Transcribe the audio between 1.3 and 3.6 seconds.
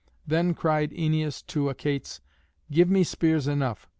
to Achates, "Give me spears